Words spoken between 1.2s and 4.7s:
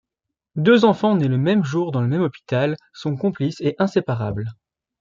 le même jour dans le même hôpital sont complices et inséparables.